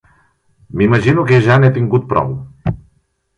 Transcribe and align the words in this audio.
M'imagino 0.79 1.25
que 1.31 1.37
ja 1.49 1.59
n'he 1.61 1.71
tingut 1.77 2.09
prou. 2.15 2.33